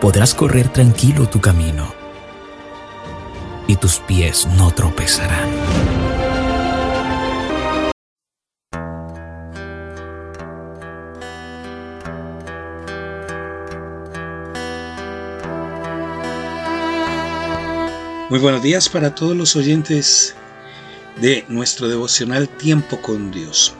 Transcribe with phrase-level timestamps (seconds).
[0.00, 1.92] Podrás correr tranquilo tu camino
[3.66, 5.50] y tus pies no tropezarán.
[18.30, 20.34] Muy buenos días para todos los oyentes
[21.20, 23.74] de nuestro devocional Tiempo con Dios.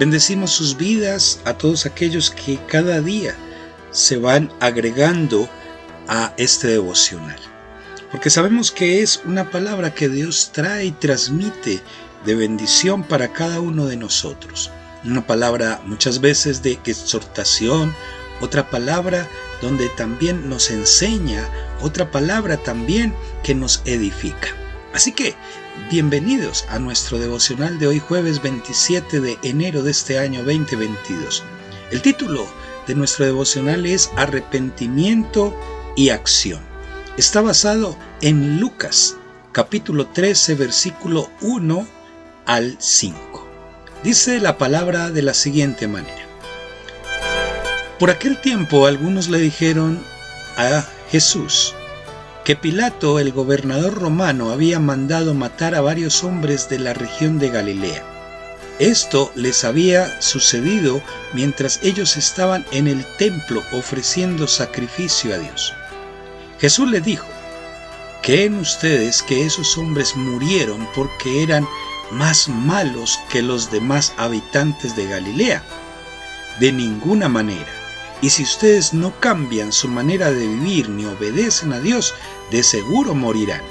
[0.00, 3.36] Bendecimos sus vidas a todos aquellos que cada día
[3.92, 5.48] se van agregando
[6.10, 7.38] a este devocional.
[8.10, 11.80] Porque sabemos que es una palabra que Dios trae y transmite
[12.26, 14.70] de bendición para cada uno de nosotros.
[15.04, 17.94] Una palabra muchas veces de exhortación,
[18.40, 19.28] otra palabra
[19.62, 21.48] donde también nos enseña,
[21.80, 23.14] otra palabra también
[23.44, 24.48] que nos edifica.
[24.92, 25.36] Así que,
[25.90, 31.44] bienvenidos a nuestro devocional de hoy jueves 27 de enero de este año 2022.
[31.92, 32.48] El título
[32.88, 35.54] de nuestro devocional es Arrepentimiento
[36.00, 36.60] y Acción.
[37.18, 39.16] Está basado en Lucas
[39.52, 41.86] capítulo 13 versículo 1
[42.46, 43.46] al 5.
[44.02, 46.24] Dice la palabra de la siguiente manera.
[47.98, 50.02] Por aquel tiempo algunos le dijeron
[50.56, 51.74] a Jesús
[52.46, 57.50] que Pilato, el gobernador romano, había mandado matar a varios hombres de la región de
[57.50, 58.02] Galilea.
[58.78, 61.02] Esto les había sucedido
[61.34, 65.74] mientras ellos estaban en el templo ofreciendo sacrificio a Dios.
[66.60, 67.26] Jesús le dijo,
[68.22, 71.66] ¿creen ustedes que esos hombres murieron porque eran
[72.10, 75.62] más malos que los demás habitantes de Galilea?
[76.58, 77.72] De ninguna manera.
[78.20, 82.12] Y si ustedes no cambian su manera de vivir ni obedecen a Dios,
[82.50, 83.62] de seguro morirán.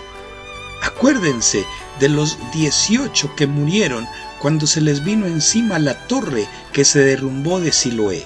[0.82, 1.64] Acuérdense
[2.00, 4.08] de los 18 que murieron
[4.40, 8.26] cuando se les vino encima la torre que se derrumbó de Siloé.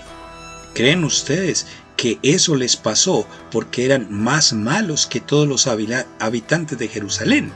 [0.73, 1.67] ¿Creen ustedes
[2.03, 7.49] que eso les pasó porque eran más malos que todos los habitantes de Jerusalén?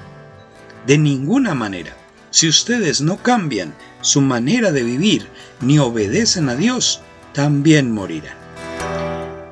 [0.86, 1.98] De ninguna manera.
[2.30, 5.28] Si ustedes no cambian su manera de vivir
[5.60, 7.02] ni obedecen a Dios,
[7.34, 8.38] también morirán.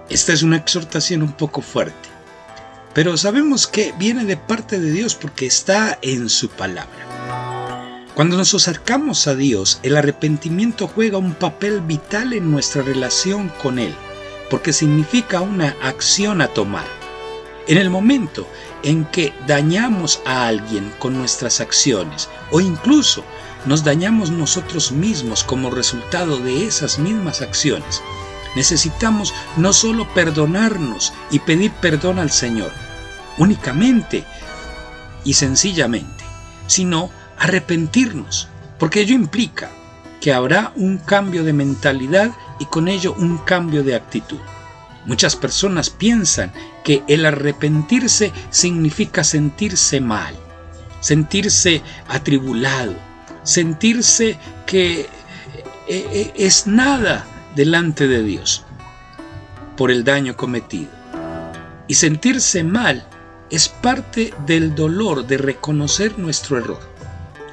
[0.09, 2.07] Esta es una exhortación un poco fuerte,
[2.93, 8.07] pero sabemos que viene de parte de Dios porque está en su palabra.
[8.15, 13.77] Cuando nos acercamos a Dios, el arrepentimiento juega un papel vital en nuestra relación con
[13.77, 13.93] Él,
[14.49, 16.85] porque significa una acción a tomar.
[17.67, 18.47] En el momento
[18.83, 23.23] en que dañamos a alguien con nuestras acciones o incluso
[23.65, 28.01] nos dañamos nosotros mismos como resultado de esas mismas acciones,
[28.55, 32.71] necesitamos no solo perdonarnos y pedir perdón al Señor,
[33.37, 34.23] únicamente
[35.23, 36.23] y sencillamente,
[36.67, 38.47] sino arrepentirnos,
[38.77, 39.71] porque ello implica
[40.21, 44.39] que habrá un cambio de mentalidad y con ello un cambio de actitud.
[45.05, 46.51] Muchas personas piensan
[46.83, 50.35] que el arrepentirse significa sentirse mal,
[50.99, 52.95] sentirse atribulado,
[53.43, 55.07] sentirse que eh,
[55.87, 58.65] eh, es nada delante de Dios
[59.77, 60.89] por el daño cometido.
[61.87, 63.07] Y sentirse mal
[63.51, 66.79] es parte del dolor de reconocer nuestro error.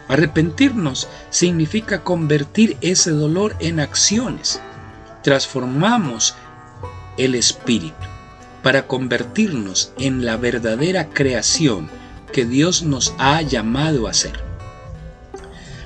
[0.08, 4.60] Arrepentirnos significa convertir ese dolor en acciones.
[5.22, 6.34] Transformamos
[7.16, 7.94] el espíritu
[8.62, 11.91] para convertirnos en la verdadera creación
[12.33, 14.41] que Dios nos ha llamado a ser.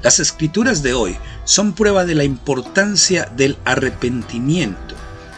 [0.02, 4.94] Las escrituras de hoy son prueba de la importancia del arrepentimiento.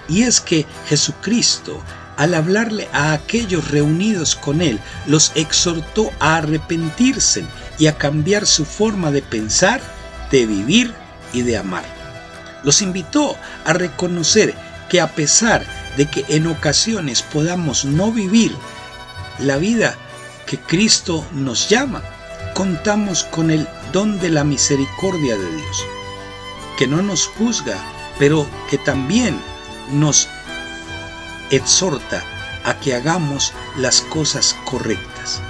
[0.09, 1.81] Y es que Jesucristo,
[2.17, 7.45] al hablarle a aquellos reunidos con Él, los exhortó a arrepentirse
[7.79, 9.81] y a cambiar su forma de pensar,
[10.31, 10.93] de vivir
[11.33, 11.98] y de amar.
[12.65, 14.55] Los invitó a reconocer
[14.89, 15.65] que a pesar
[15.97, 18.55] de que en ocasiones podamos no vivir
[19.39, 19.97] la vida
[20.47, 22.03] que Cristo nos llama,
[22.55, 25.87] contamos con el don de la misericordia de Dios
[26.79, 27.77] que no nos juzga,
[28.21, 29.37] pero que también
[29.91, 30.29] nos
[31.51, 32.23] exhorta
[32.65, 35.43] a que hagamos las cosas correctas.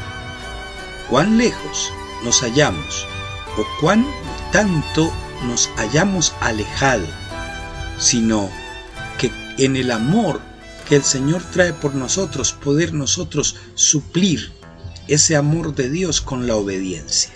[1.10, 1.92] Cuán lejos
[2.24, 3.06] nos hallamos
[3.58, 4.06] o cuán
[4.52, 5.12] tanto
[5.44, 7.06] nos hayamos alejado,
[7.98, 8.50] sino
[9.18, 10.40] que en el amor
[10.88, 14.52] que el Señor trae por nosotros, poder nosotros suplir
[15.06, 17.30] ese amor de Dios con la obediencia.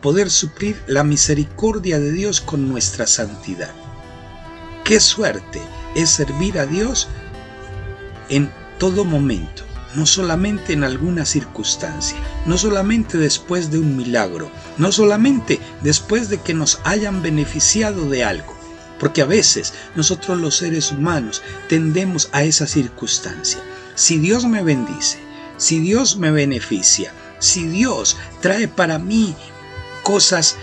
[0.00, 3.72] Poder suplir la misericordia de Dios con nuestra santidad.
[4.84, 5.60] Qué suerte
[5.96, 7.08] es servir a Dios
[8.28, 14.92] en todo momento, no solamente en alguna circunstancia, no solamente después de un milagro, no
[14.92, 18.54] solamente después de que nos hayan beneficiado de algo,
[19.00, 23.60] porque a veces nosotros los seres humanos tendemos a esa circunstancia.
[23.94, 25.18] Si Dios me bendice,
[25.56, 29.34] si Dios me beneficia, si Dios trae para mí
[30.02, 30.56] cosas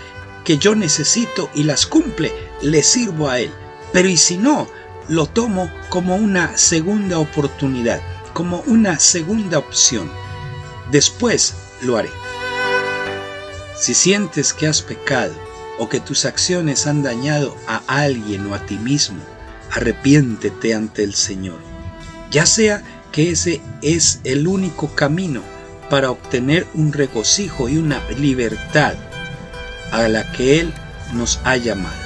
[0.44, 2.32] que yo necesito y las cumple,
[2.62, 3.50] le sirvo a Él.
[3.92, 4.68] Pero y si no,
[5.08, 8.00] lo tomo como una segunda oportunidad,
[8.36, 10.10] como una segunda opción.
[10.90, 12.10] Después lo haré.
[13.80, 15.32] Si sientes que has pecado
[15.78, 19.20] o que tus acciones han dañado a alguien o a ti mismo,
[19.72, 21.58] arrepiéntete ante el Señor.
[22.30, 25.40] Ya sea que ese es el único camino
[25.88, 28.96] para obtener un regocijo y una libertad
[29.92, 30.74] a la que Él
[31.14, 31.96] nos ha llamado.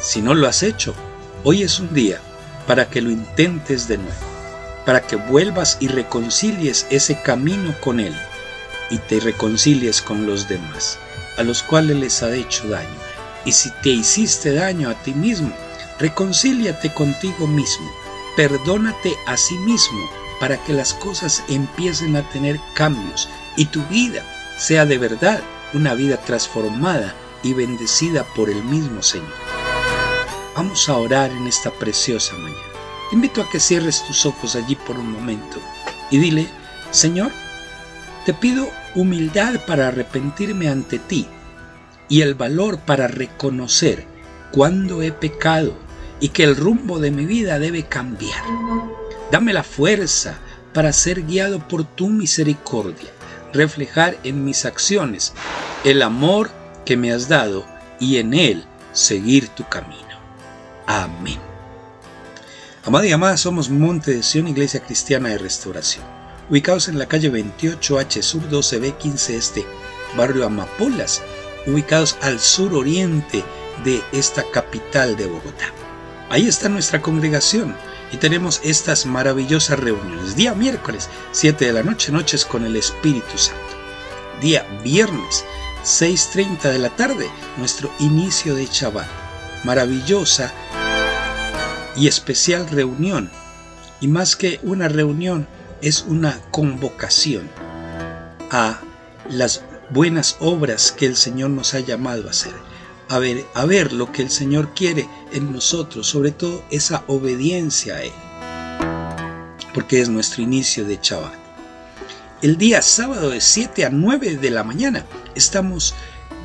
[0.00, 0.94] Si no lo has hecho,
[1.44, 2.18] hoy es un día
[2.66, 4.25] para que lo intentes de nuevo,
[4.86, 8.14] para que vuelvas y reconcilies ese camino con Él
[8.88, 10.98] y te reconcilies con los demás,
[11.36, 12.88] a los cuales les ha hecho daño.
[13.44, 15.52] Y si te hiciste daño a ti mismo,
[15.98, 17.90] reconcíliate contigo mismo,
[18.36, 20.08] perdónate a sí mismo
[20.40, 24.22] para que las cosas empiecen a tener cambios y tu vida
[24.58, 25.40] sea de verdad
[25.74, 29.34] una vida transformada y bendecida por el mismo Señor.
[30.54, 32.65] Vamos a orar en esta preciosa mañana.
[33.08, 35.58] Te invito a que cierres tus ojos allí por un momento
[36.10, 36.48] y dile,
[36.90, 37.30] Señor,
[38.24, 41.28] te pido humildad para arrepentirme ante ti
[42.08, 44.06] y el valor para reconocer
[44.50, 45.74] cuándo he pecado
[46.20, 48.42] y que el rumbo de mi vida debe cambiar.
[49.30, 50.38] Dame la fuerza
[50.72, 53.10] para ser guiado por tu misericordia,
[53.52, 55.32] reflejar en mis acciones
[55.84, 56.50] el amor
[56.84, 57.64] que me has dado
[58.00, 60.18] y en él seguir tu camino.
[60.86, 61.45] Amén.
[62.86, 66.04] Amada y amada, somos Monte de Sion, Iglesia Cristiana de Restauración
[66.48, 69.66] ubicados en la calle 28H Sur 12B 15 Este,
[70.16, 71.22] barrio Amapolas,
[71.66, 73.42] ubicados al sur oriente
[73.84, 75.72] de esta capital de Bogotá.
[76.30, 77.74] Ahí está nuestra congregación
[78.12, 80.36] y tenemos estas maravillosas reuniones.
[80.36, 83.60] Día miércoles, 7 de la noche, noches con el Espíritu Santo.
[84.40, 85.44] Día viernes,
[85.84, 89.08] 6.30 de la tarde, nuestro inicio de Shabbat.
[89.64, 90.52] Maravillosa
[91.96, 93.30] y especial reunión.
[94.00, 95.46] Y más que una reunión,
[95.82, 97.48] es una convocación
[98.50, 98.80] a
[99.28, 102.54] las buenas obras que el Señor nos ha llamado a hacer,
[103.08, 107.96] a ver, a ver lo que el Señor quiere en nosotros, sobre todo esa obediencia
[107.96, 108.12] a Él,
[109.74, 111.34] porque es nuestro inicio de Shabbat.
[112.42, 115.04] El día sábado de 7 a 9 de la mañana
[115.34, 115.94] estamos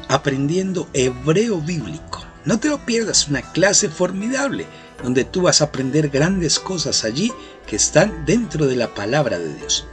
[0.08, 2.31] aprendiendo hebreo bíblico.
[2.44, 4.66] No te lo pierdas, una clase formidable
[5.04, 7.32] donde tú vas a aprender grandes cosas allí
[7.68, 9.86] que están dentro de la palabra de Dios.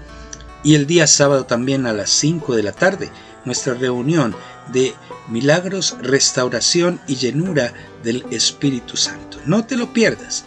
[0.65, 3.11] Y el día sábado también a las 5 de la tarde,
[3.45, 4.35] nuestra reunión
[4.73, 4.95] de
[5.29, 7.73] milagros, restauración y llenura
[8.03, 9.39] del Espíritu Santo.
[9.45, 10.45] No te lo pierdas.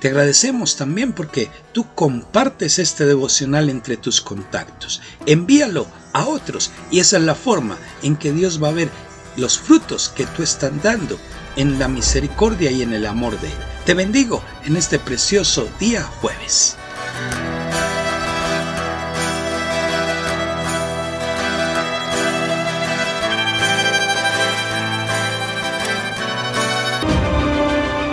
[0.00, 5.02] Te agradecemos también porque tú compartes este devocional entre tus contactos.
[5.26, 8.90] Envíalo a otros y esa es la forma en que Dios va a ver
[9.36, 11.18] los frutos que tú estás dando
[11.56, 13.54] en la misericordia y en el amor de Él.
[13.84, 16.76] Te bendigo en este precioso día jueves.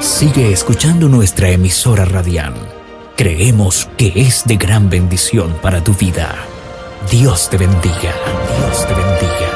[0.02, 2.56] Sigue escuchando nuestra emisora radial.
[3.16, 6.34] Creemos que es de gran bendición para tu vida.
[7.12, 8.16] Dios te bendiga.
[8.58, 9.47] Dios te bendiga.